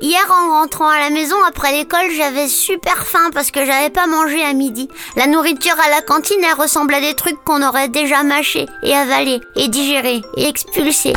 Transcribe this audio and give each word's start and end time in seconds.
hier 0.00 0.24
en 0.30 0.60
rentrant 0.60 0.88
à 0.88 0.98
la 0.98 1.10
maison 1.10 1.36
après 1.46 1.72
l'école, 1.72 2.10
j'avais 2.16 2.48
super 2.48 3.06
faim 3.06 3.30
parce 3.32 3.50
que 3.50 3.64
j'avais 3.64 3.90
pas 3.90 4.06
mangé 4.06 4.42
à 4.42 4.52
midi. 4.52 4.88
La 5.16 5.26
nourriture 5.26 5.76
à 5.84 5.90
la 5.90 6.02
cantine, 6.02 6.42
elle 6.42 6.60
ressemble 6.60 6.94
à 6.94 7.00
des 7.00 7.14
trucs 7.14 7.42
qu'on 7.44 7.66
aurait 7.66 7.88
déjà 7.88 8.22
mâchés 8.22 8.66
et 8.82 8.94
avalés 8.94 9.40
et 9.56 9.68
digérés 9.68 10.22
et 10.36 10.48
expulsés. 10.48 11.14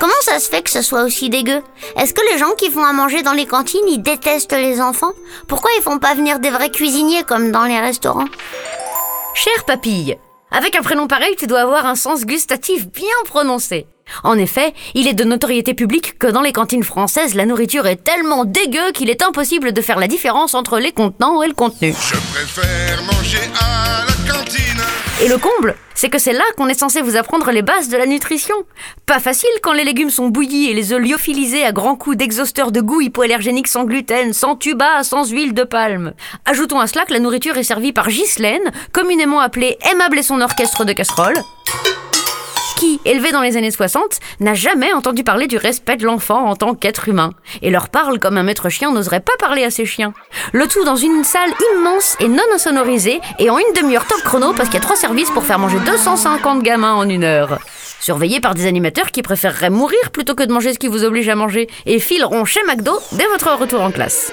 Comment 0.00 0.12
ça 0.22 0.38
se 0.38 0.48
fait 0.48 0.62
que 0.62 0.70
ce 0.70 0.82
soit 0.82 1.02
aussi 1.02 1.28
dégueu? 1.28 1.62
Est-ce 1.96 2.14
que 2.14 2.32
les 2.32 2.38
gens 2.38 2.52
qui 2.56 2.70
font 2.70 2.84
à 2.84 2.92
manger 2.92 3.22
dans 3.22 3.32
les 3.32 3.46
cantines, 3.46 3.88
ils 3.88 4.02
détestent 4.02 4.52
les 4.52 4.80
enfants? 4.80 5.12
Pourquoi 5.46 5.70
ils 5.76 5.82
font 5.82 5.98
pas 5.98 6.14
venir 6.14 6.38
des 6.38 6.50
vrais 6.50 6.70
cuisiniers 6.70 7.24
comme 7.24 7.52
dans 7.52 7.64
les 7.64 7.78
restaurants? 7.78 8.28
Chère 9.34 9.64
papille, 9.64 10.18
avec 10.50 10.76
un 10.76 10.82
prénom 10.82 11.06
pareil, 11.06 11.34
tu 11.38 11.46
dois 11.46 11.60
avoir 11.60 11.86
un 11.86 11.94
sens 11.94 12.24
gustatif 12.24 12.88
bien 12.88 13.06
prononcé. 13.24 13.86
En 14.24 14.36
effet, 14.36 14.74
il 14.94 15.06
est 15.06 15.14
de 15.14 15.24
notoriété 15.24 15.74
publique 15.74 16.18
que 16.18 16.26
dans 16.26 16.40
les 16.40 16.52
cantines 16.52 16.82
françaises, 16.82 17.34
la 17.34 17.46
nourriture 17.46 17.86
est 17.86 18.02
tellement 18.02 18.44
dégueu 18.44 18.90
qu'il 18.92 19.08
est 19.08 19.22
impossible 19.22 19.72
de 19.72 19.80
faire 19.80 19.98
la 19.98 20.08
différence 20.08 20.54
entre 20.54 20.78
les 20.78 20.92
contenants 20.92 21.42
et 21.42 21.48
le 21.48 21.54
contenu. 21.54 21.94
Et 25.22 25.28
le 25.28 25.36
comble, 25.36 25.74
c'est 25.94 26.08
que 26.08 26.18
c'est 26.18 26.32
là 26.32 26.44
qu'on 26.56 26.68
est 26.68 26.78
censé 26.78 27.02
vous 27.02 27.16
apprendre 27.16 27.50
les 27.50 27.60
bases 27.60 27.90
de 27.90 27.96
la 27.98 28.06
nutrition. 28.06 28.54
Pas 29.04 29.18
facile 29.20 29.50
quand 29.62 29.74
les 29.74 29.84
légumes 29.84 30.08
sont 30.08 30.28
bouillis 30.28 30.70
et 30.70 30.72
les 30.72 30.94
œufs 30.94 31.00
lyophilisés 31.00 31.62
à 31.62 31.72
grands 31.72 31.94
coups 31.94 32.16
d'exhausteur 32.16 32.72
de 32.72 32.80
goût 32.80 33.02
hypoallergénique 33.02 33.68
sans 33.68 33.84
gluten, 33.84 34.32
sans 34.32 34.56
tuba, 34.56 35.04
sans 35.04 35.30
huile 35.30 35.52
de 35.52 35.64
palme. 35.64 36.14
Ajoutons 36.46 36.80
à 36.80 36.86
cela 36.86 37.04
que 37.04 37.12
la 37.12 37.18
nourriture 37.18 37.58
est 37.58 37.64
servie 37.64 37.92
par 37.92 38.08
Ghislaine, 38.08 38.72
communément 38.92 39.40
appelée 39.40 39.76
Aimable 39.92 40.18
et 40.18 40.22
son 40.22 40.40
orchestre 40.40 40.86
de 40.86 40.94
casseroles 40.94 41.42
qui, 42.80 42.98
élevé 43.04 43.30
dans 43.30 43.42
les 43.42 43.58
années 43.58 43.70
60, 43.70 44.20
n'a 44.40 44.54
jamais 44.54 44.90
entendu 44.94 45.22
parler 45.22 45.46
du 45.46 45.58
respect 45.58 45.98
de 45.98 46.06
l'enfant 46.06 46.46
en 46.46 46.56
tant 46.56 46.74
qu'être 46.74 47.10
humain, 47.10 47.34
et 47.60 47.68
leur 47.68 47.90
parle 47.90 48.18
comme 48.18 48.38
un 48.38 48.42
maître 48.42 48.70
chien 48.70 48.90
n'oserait 48.90 49.20
pas 49.20 49.36
parler 49.38 49.64
à 49.64 49.70
ses 49.70 49.84
chiens. 49.84 50.14
Le 50.54 50.66
tout 50.66 50.82
dans 50.84 50.96
une 50.96 51.22
salle 51.22 51.50
immense 51.74 52.16
et 52.20 52.28
non 52.28 52.42
insonorisée, 52.54 53.20
et 53.38 53.50
en 53.50 53.58
une 53.58 53.74
demi-heure 53.76 54.06
top 54.06 54.22
chrono 54.22 54.54
parce 54.54 54.70
qu'il 54.70 54.78
y 54.78 54.82
a 54.82 54.84
trois 54.84 54.96
services 54.96 55.30
pour 55.30 55.44
faire 55.44 55.58
manger 55.58 55.76
250 55.84 56.62
gamins 56.62 56.94
en 56.94 57.06
une 57.06 57.24
heure. 57.24 57.58
Surveillés 58.00 58.40
par 58.40 58.54
des 58.54 58.66
animateurs 58.66 59.10
qui 59.10 59.20
préféreraient 59.20 59.68
mourir 59.68 60.10
plutôt 60.10 60.34
que 60.34 60.44
de 60.44 60.52
manger 60.52 60.72
ce 60.72 60.78
qui 60.78 60.88
vous 60.88 61.04
oblige 61.04 61.28
à 61.28 61.34
manger, 61.34 61.68
et 61.84 61.98
fileront 61.98 62.46
chez 62.46 62.62
McDo 62.66 62.98
dès 63.12 63.26
votre 63.26 63.52
retour 63.60 63.82
en 63.82 63.90
classe. 63.90 64.32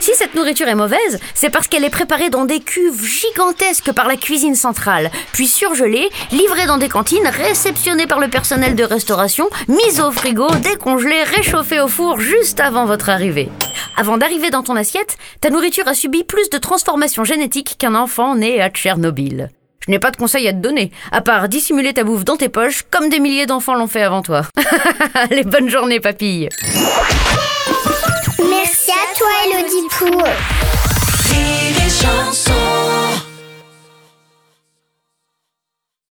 Si 0.00 0.12
cette 0.14 0.34
nourriture 0.34 0.68
est 0.68 0.74
mauvaise, 0.74 1.18
c'est 1.34 1.50
parce 1.50 1.68
qu'elle 1.68 1.84
est 1.84 1.90
préparée 1.90 2.30
dans 2.30 2.44
des 2.44 2.60
cuves 2.60 3.04
gigantesques 3.04 3.92
par 3.92 4.08
la 4.08 4.16
cuisine 4.16 4.54
centrale, 4.54 5.10
puis 5.32 5.46
surgelée, 5.46 6.08
livrée 6.32 6.66
dans 6.66 6.78
des 6.78 6.88
cantines, 6.88 7.26
réceptionnée 7.26 8.06
par 8.06 8.20
le 8.20 8.28
personnel 8.28 8.74
de 8.74 8.84
restauration, 8.84 9.48
mise 9.68 10.00
au 10.00 10.10
frigo, 10.10 10.48
décongelée, 10.62 11.22
réchauffée 11.22 11.80
au 11.80 11.88
four 11.88 12.20
juste 12.20 12.60
avant 12.60 12.84
votre 12.84 13.08
arrivée. 13.08 13.48
Avant 13.96 14.18
d'arriver 14.18 14.50
dans 14.50 14.62
ton 14.62 14.76
assiette, 14.76 15.16
ta 15.40 15.50
nourriture 15.50 15.88
a 15.88 15.94
subi 15.94 16.24
plus 16.24 16.50
de 16.50 16.58
transformations 16.58 17.24
génétiques 17.24 17.76
qu'un 17.78 17.94
enfant 17.94 18.34
né 18.34 18.60
à 18.60 18.68
Tchernobyl. 18.68 19.50
Je 19.86 19.92
n'ai 19.92 19.98
pas 19.98 20.10
de 20.10 20.16
conseils 20.16 20.48
à 20.48 20.52
te 20.52 20.58
donner, 20.58 20.90
à 21.12 21.20
part 21.20 21.48
dissimuler 21.48 21.94
ta 21.94 22.02
bouffe 22.02 22.24
dans 22.24 22.36
tes 22.36 22.48
poches 22.48 22.82
comme 22.90 23.08
des 23.08 23.20
milliers 23.20 23.46
d'enfants 23.46 23.74
l'ont 23.74 23.86
fait 23.86 24.02
avant 24.02 24.22
toi. 24.22 24.42
Allez, 25.14 25.44
bonne 25.44 25.70
journée, 25.70 26.00
papille 26.00 26.48